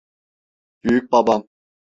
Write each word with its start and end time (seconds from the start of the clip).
Büyükbabam. 0.83 1.47